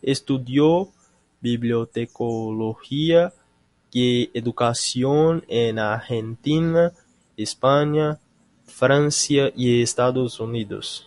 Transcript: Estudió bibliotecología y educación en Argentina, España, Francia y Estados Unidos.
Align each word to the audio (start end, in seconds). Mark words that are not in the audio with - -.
Estudió 0.00 0.88
bibliotecología 1.42 3.30
y 3.92 4.30
educación 4.32 5.44
en 5.48 5.78
Argentina, 5.78 6.92
España, 7.36 8.18
Francia 8.64 9.52
y 9.54 9.82
Estados 9.82 10.40
Unidos. 10.40 11.06